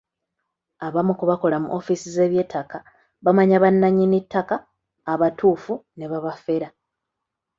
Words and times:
Abamu 0.85 1.11
ku 1.19 1.23
bakola 1.29 1.57
mu 1.63 1.69
ofiisi 1.77 2.07
z'eby'ettaka 2.15 2.77
bamanya 3.23 3.57
bannannyini 3.63 4.19
ttaka 4.25 4.55
abatuufu 5.13 5.73
ne 5.97 6.05
babafera. 6.11 6.67